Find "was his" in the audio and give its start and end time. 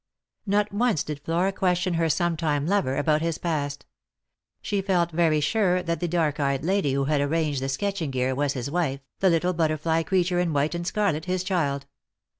8.33-8.71